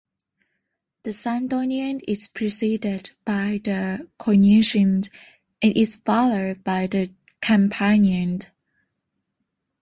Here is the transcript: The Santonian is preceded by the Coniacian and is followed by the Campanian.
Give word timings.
The 1.03 1.11
Santonian 1.11 2.01
is 2.07 2.27
preceded 2.27 3.11
by 3.23 3.61
the 3.63 4.09
Coniacian 4.19 5.07
and 5.61 5.77
is 5.77 5.97
followed 5.97 6.63
by 6.63 6.87
the 6.87 7.11
Campanian. 7.39 8.41